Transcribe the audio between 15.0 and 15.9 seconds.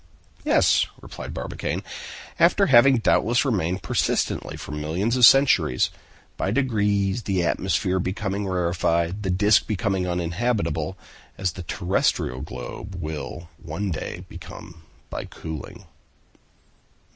by cooling."